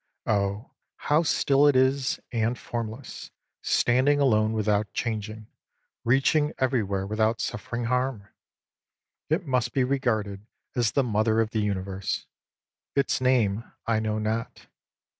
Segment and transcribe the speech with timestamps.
[0.25, 3.29] Oh, how still it is, and formless,
[3.61, 5.45] standing alone without chang ing,
[6.03, 8.27] reaching everywhere without suffering harm!
[9.29, 12.25] It must be regarded as the Mother of the Universe.
[12.95, 14.65] Its name I know not.